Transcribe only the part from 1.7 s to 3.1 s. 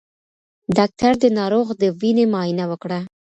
د وینې معاینه وکړه.